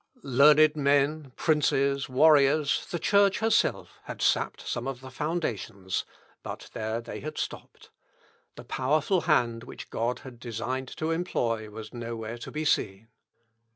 Learned 0.23 0.75
men, 0.75 1.31
princes, 1.35 2.09
warriors, 2.09 2.87
the 2.89 2.97
Church 2.97 3.37
herself, 3.37 3.99
had 4.05 4.19
sapped 4.19 4.67
some 4.67 4.87
of 4.87 4.99
the 5.01 5.11
foundations: 5.11 6.05
but 6.41 6.71
there 6.73 7.01
they 7.01 7.19
had 7.19 7.37
stopped. 7.37 7.91
The 8.55 8.63
powerful 8.63 9.21
hand 9.21 9.63
which 9.63 9.91
God 9.91 10.21
had 10.25 10.39
designed 10.39 10.87
to 10.97 11.11
employ 11.11 11.69
was 11.69 11.93
nowhere 11.93 12.39
to 12.39 12.49
be 12.49 12.65
seen. 12.65 13.09